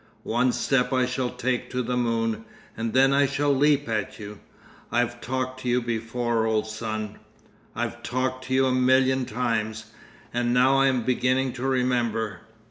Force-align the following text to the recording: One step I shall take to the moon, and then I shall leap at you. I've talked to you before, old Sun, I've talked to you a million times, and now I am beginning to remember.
One 0.23 0.51
step 0.51 0.91
I 0.91 1.05
shall 1.05 1.29
take 1.29 1.69
to 1.69 1.83
the 1.83 1.95
moon, 1.95 2.43
and 2.75 2.93
then 2.93 3.13
I 3.13 3.27
shall 3.27 3.55
leap 3.55 3.87
at 3.87 4.17
you. 4.17 4.39
I've 4.91 5.21
talked 5.21 5.59
to 5.59 5.69
you 5.69 5.79
before, 5.79 6.47
old 6.47 6.65
Sun, 6.65 7.19
I've 7.75 8.01
talked 8.01 8.45
to 8.45 8.53
you 8.55 8.65
a 8.65 8.71
million 8.73 9.25
times, 9.25 9.91
and 10.33 10.55
now 10.55 10.79
I 10.79 10.87
am 10.87 11.03
beginning 11.03 11.53
to 11.53 11.67
remember. 11.67 12.39